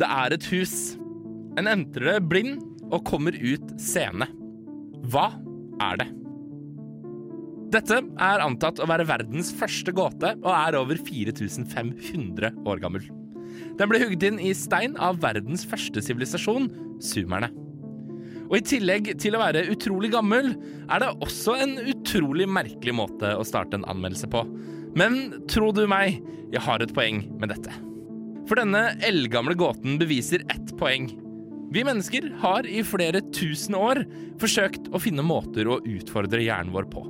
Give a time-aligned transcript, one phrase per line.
[0.00, 0.74] Det er et hus.
[1.60, 2.60] En entrer det blind
[2.92, 4.28] og kommer ut seende.
[5.12, 5.30] Hva
[5.82, 6.08] er det?
[7.72, 13.06] Dette er antatt å være verdens første gåte og er over 4500 år gammel.
[13.78, 16.68] Den ble hugget inn i stein av verdens første sivilisasjon,
[17.00, 17.48] sumerne.
[18.50, 20.52] Og i tillegg til å være utrolig gammel,
[20.92, 24.44] er det også en utrolig merkelig måte å starte en anmeldelse på.
[24.98, 26.20] Men tro du meg,
[26.52, 27.72] jeg har et poeng med dette.
[28.48, 31.10] For denne eldgamle gåten beviser ett poeng.
[31.72, 34.02] Vi mennesker har i flere tusen år
[34.42, 37.06] forsøkt å finne måter å utfordre hjernen vår på.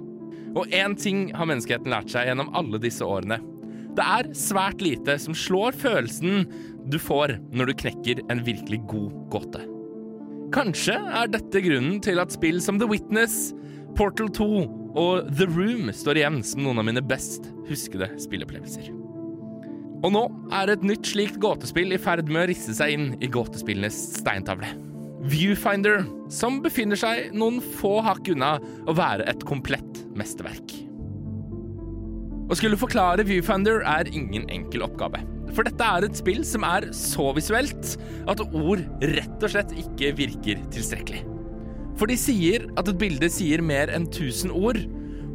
[0.52, 3.40] Og én ting har menneskeheten lært seg gjennom alle disse årene.
[3.96, 6.46] Det er svært lite som slår følelsen
[6.92, 9.66] du får når du knekker en virkelig god gåte.
[10.52, 13.50] Kanskje er dette grunnen til at spill som The Witness,
[13.96, 14.48] Portal 2
[15.00, 19.01] og The Room står igjen som noen av mine best huskede spillopplevelser.
[20.02, 20.22] Og nå
[20.54, 24.72] er et nytt slikt gåtespill i ferd med å risse seg inn i gåtespillenes steintavle.
[25.30, 28.56] Viewfinder, som befinner seg noen få hakk unna
[28.90, 30.74] å være et komplett mesterverk.
[32.50, 35.22] Å skulle forklare Viewfinder er ingen enkel oppgave.
[35.54, 37.94] For dette er et spill som er så visuelt
[38.28, 38.82] at ord
[39.12, 41.22] rett og slett ikke virker tilstrekkelig.
[42.00, 44.80] For de sier at et bilde sier mer enn 1000 ord,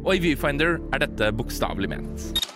[0.04, 2.47] og i Viewfinder er dette bokstavelig ment.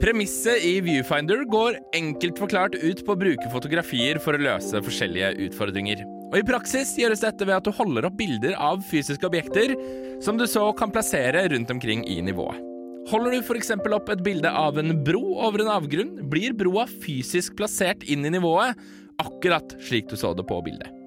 [0.00, 5.34] Premisset i Viewfinder går enkelt forklart ut på å bruke fotografier for å løse forskjellige
[5.44, 6.00] utfordringer.
[6.30, 9.74] Og I praksis gjøres dette ved at du holder opp bilder av fysiske objekter
[10.24, 12.62] som du så kan plassere rundt omkring i nivået.
[13.10, 13.74] Holder du f.eks.
[13.76, 18.32] opp et bilde av en bro over en avgrunn, blir broa fysisk plassert inn i
[18.32, 18.80] nivået,
[19.20, 20.99] akkurat slik du så det på bildet.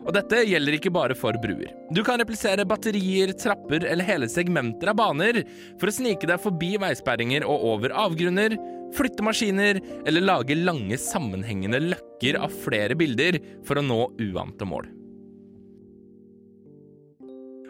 [0.00, 1.72] Og dette gjelder ikke bare for bruer.
[1.92, 5.42] Du kan replisere batterier, trapper eller hele segmenter av baner
[5.80, 8.56] for å snike deg forbi veisperringer og over avgrunner,
[8.96, 14.88] flytte maskiner eller lage lange, sammenhengende løkker av flere bilder for å nå uante mål.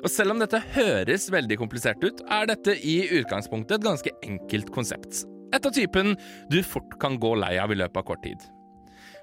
[0.00, 4.72] Og selv om dette høres veldig komplisert ut, er dette i utgangspunktet et ganske enkelt
[4.72, 5.26] konsept.
[5.52, 6.14] Et av typen
[6.48, 8.41] du fort kan gå lei av i løpet av kort tid.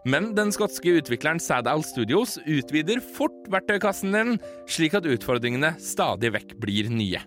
[0.08, 4.38] Men den skotske utvikleren Sadal Studios utvider fort verktøykassen din,
[4.72, 7.20] slik at utfordringene stadig vekk blir nye.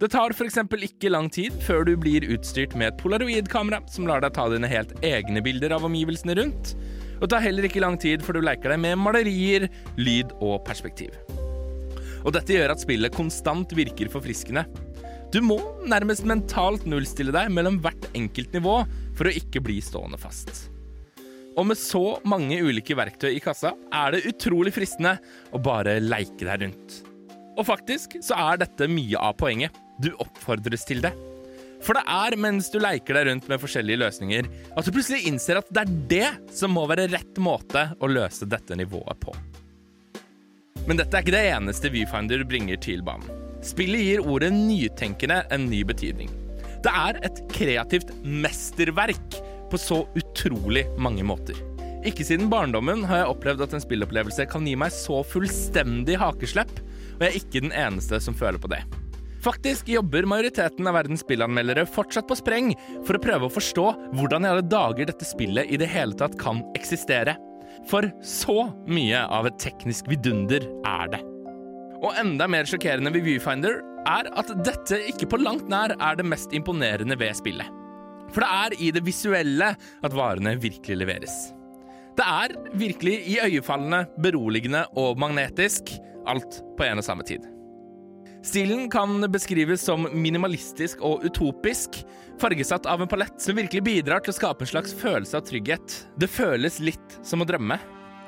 [0.00, 0.56] Det tar f.eks.
[0.88, 4.70] ikke lang tid før du blir utstyrt med et polaroidkamera som lar deg ta dine
[4.72, 6.72] helt egne bilder av omgivelsene rundt.
[7.20, 9.68] Og det tar heller ikke lang tid før du leker deg med malerier,
[10.00, 11.14] lyd og perspektiv.
[12.24, 14.64] Og dette gjør at spillet konstant virker forfriskende.
[15.30, 18.80] Du må nærmest mentalt nullstille deg mellom hvert enkelt nivå
[19.14, 20.64] for å ikke bli stående fast.
[21.58, 25.16] Og med så mange ulike verktøy i kassa er det utrolig fristende
[25.50, 27.00] å bare leike deg rundt.
[27.58, 29.74] Og faktisk så er dette mye av poenget.
[30.00, 31.12] Du oppfordres til det.
[31.84, 35.60] For det er mens du leker deg rundt med forskjellige løsninger, at du plutselig innser
[35.60, 39.34] at det er det som må være rett måte å løse dette nivået på.
[40.88, 43.28] Men dette er ikke det eneste Viewfinder bringer til banen.
[43.64, 46.30] Spillet gir ordet nytenkende en ny betydning.
[46.84, 49.39] Det er et kreativt mesterverk
[49.70, 51.58] på så utrolig mange måter.
[52.06, 56.72] Ikke siden barndommen har jeg opplevd at en spillopplevelse kan gi meg så fullstendig hakeslepp,
[57.18, 58.80] og jeg er ikke den eneste som føler på det.
[59.40, 62.74] Faktisk jobber majoriteten av verdens spillanmeldere fortsatt på spreng
[63.08, 63.86] for å prøve å forstå
[64.16, 67.36] hvordan i alle dager dette spillet i det hele tatt kan eksistere.
[67.88, 71.22] For så mye av et teknisk vidunder er det.
[72.00, 76.28] Og enda mer sjokkerende ved Viewfinder er at dette ikke på langt nær er det
[76.28, 77.79] mest imponerende ved spillet.
[78.30, 81.38] For det er i det visuelle at varene virkelig leveres.
[82.18, 85.94] Det er virkelig iøynefallende, beroligende og magnetisk,
[86.28, 87.46] alt på en og samme tid.
[88.44, 92.00] Stilen kan beskrives som minimalistisk og utopisk,
[92.40, 95.96] fargesatt av en palett som virkelig bidrar til å skape en slags følelse av trygghet.
[96.16, 97.76] Det føles litt som å drømme.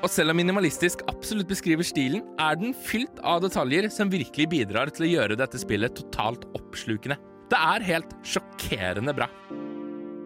[0.03, 4.93] Og selv om minimalistisk absolutt beskriver stilen, er den fylt av detaljer som virkelig bidrar
[4.93, 7.17] til å gjøre dette spillet totalt oppslukende.
[7.49, 9.31] Det er helt sjokkerende bra.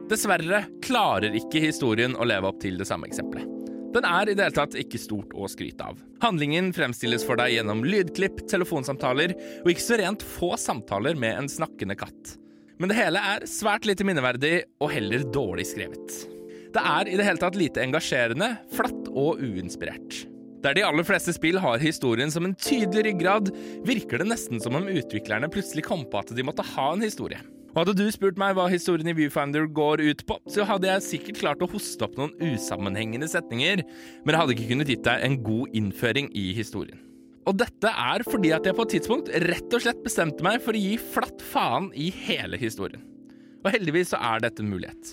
[0.07, 3.49] Dessverre klarer ikke historien å leve opp til det samme eksempelet.
[3.97, 5.99] Den er i det hele tatt ikke stort å skryte av.
[6.23, 11.51] Handlingen fremstilles for deg gjennom lydklipp, telefonsamtaler og ikke så rent få samtaler med en
[11.51, 12.37] snakkende katt.
[12.79, 14.55] Men det hele er svært lite minneverdig
[14.85, 16.21] og heller dårlig skrevet.
[16.77, 20.27] Det er i det hele tatt lite engasjerende, flatt og uinspirert.
[20.63, 23.51] Der de aller fleste spill har historien som en tydelig ryggrad,
[23.87, 27.41] virker det nesten som om utviklerne plutselig kom på at de måtte ha en historie.
[27.77, 31.03] Og hadde du spurt meg hva historien i Viewfinder går ut på, så hadde jeg
[31.05, 33.83] sikkert klart å hoste opp noen usammenhengende setninger,
[34.25, 37.03] men jeg hadde ikke kunnet gitt deg en god innføring i historien.
[37.45, 40.73] Og dette er fordi at jeg på et tidspunkt rett og slett bestemte meg for
[40.73, 43.03] å gi flatt faen i hele historien.
[43.61, 45.13] Og heldigvis så er dette en mulighet.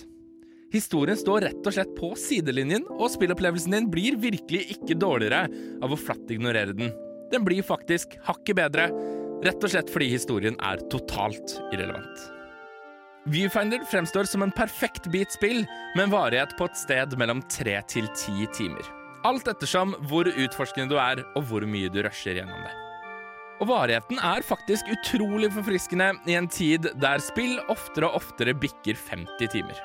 [0.72, 5.44] Historien står rett og slett på sidelinjen, og spillopplevelsen din blir virkelig ikke dårligere
[5.84, 6.96] av å flatt ignorere den.
[7.28, 8.88] Den blir faktisk hakket bedre,
[9.44, 12.24] rett og slett fordi historien er totalt irrelevant.
[13.26, 15.62] Viewfinder fremstår som en perfekt bit spill,
[15.96, 18.84] med en varighet på et sted mellom tre til ti timer.
[19.24, 22.74] Alt ettersom hvor utforskende du er, og hvor mye du rusher gjennom det.
[23.62, 28.98] Og varigheten er faktisk utrolig forfriskende i en tid der spill oftere og oftere bikker
[28.98, 29.78] 50 timer.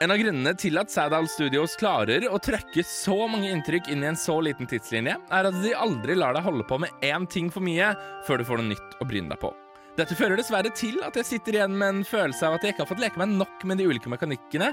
[0.00, 4.12] En av grunnene til at Sadal Studios klarer å trøkke så mange inntrykk inn i
[4.12, 7.50] en så liten tidslinje, er at de aldri lar deg holde på med én ting
[7.52, 7.90] for mye
[8.28, 9.50] før du får noe nytt å bryne deg på.
[9.98, 12.84] Dette fører dessverre til at jeg sitter igjen med en følelse av at jeg ikke
[12.84, 14.70] har fått leke meg nok med de ulike mekanikkene,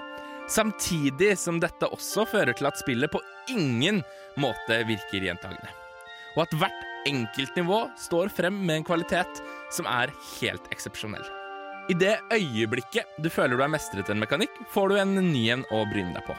[0.47, 3.21] samtidig som dette også fører til at spillet på
[3.51, 4.03] ingen
[4.39, 5.73] måte virker gjentagende.
[6.37, 9.41] Og at hvert enkeltnivå står frem med en kvalitet
[9.73, 11.25] som er helt eksepsjonell.
[11.89, 15.65] I det øyeblikket du føler du har mestret en mekanikk, får du en ny en
[15.73, 16.35] å bryne deg på.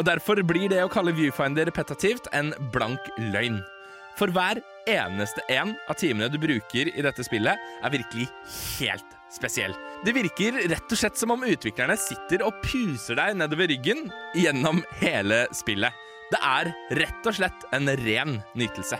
[0.00, 3.60] Og Derfor blir det å kalle viewfinder repetativt en blank løgn.
[4.18, 8.28] For hver eneste en av timene du bruker i dette spillet, er virkelig
[8.78, 9.74] helt spesiell.
[10.04, 14.82] Det virker rett og slett som om utviklerne sitter og puser deg nedover ryggen gjennom
[15.00, 15.94] hele spillet.
[16.32, 18.98] Det er rett og slett en ren nytelse.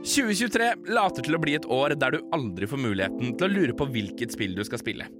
[0.00, 3.76] 2023 later til å bli et år der du aldri får muligheten til å lure
[3.76, 5.10] på hvilket spill du skal spille.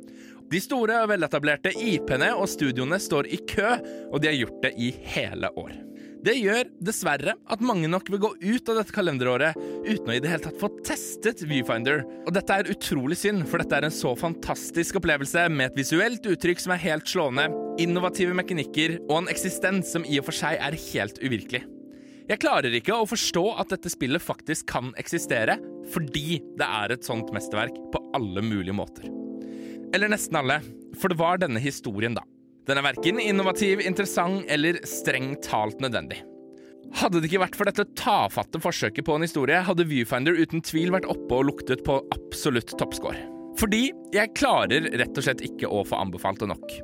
[0.51, 3.77] De store og veletablerte IP-ene og studioene står i kø,
[4.11, 5.77] og de har gjort det i hele år.
[6.21, 9.57] Det gjør dessverre at mange nok vil gå ut av dette kalenderåret
[9.87, 12.03] uten å i det hele tatt få testet Viewfinder.
[12.27, 16.29] Og dette er utrolig synd, for dette er en så fantastisk opplevelse med et visuelt
[16.29, 17.47] uttrykk som er helt slående,
[17.81, 21.63] innovative mekanikker og en eksistens som i og for seg er helt uvirkelig.
[22.29, 25.57] Jeg klarer ikke å forstå at dette spillet faktisk kan eksistere,
[25.95, 29.09] fordi det er et sånt mesterverk på alle mulige måter.
[29.97, 30.61] Eller nesten alle,
[31.01, 32.29] for det var denne historien, da.
[32.71, 36.21] Den er verken innovativ, interessant eller strengt talt nødvendig.
[37.01, 40.93] Hadde det ikke vært for dette tafatte forsøket på en historie, hadde Viewfinder uten tvil
[40.95, 43.19] vært oppe og luktet på absolutt toppscore.
[43.59, 46.77] Fordi jeg klarer rett og slett ikke å få anbefalt det nok.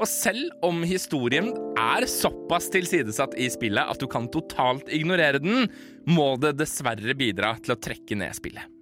[0.00, 5.68] Og selv om historien er såpass tilsidesatt i spillet at du kan totalt ignorere den,
[6.08, 8.73] må det dessverre bidra til å trekke ned spillet.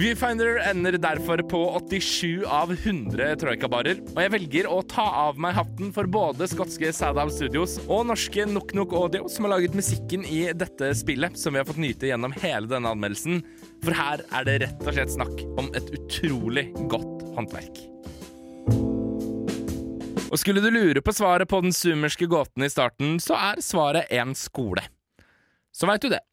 [0.00, 1.58] Viewfinder ender derfor på
[1.90, 6.88] 87 av 100 troikabarer, og jeg velger å ta av meg hatten for både skotske
[6.96, 11.52] Sadal Studios og norske Nok Nok Audio, som har laget musikken i dette spillet, som
[11.52, 13.42] vi har fått nyte gjennom hele denne anmeldelsen.
[13.84, 17.84] For her er det rett og slett snakk om et utrolig godt håndverk.
[20.30, 24.08] Og skulle du lure på svaret på den sumerske gåten i starten, så er svaret
[24.16, 24.88] en skole.
[25.76, 26.24] Så veit du det.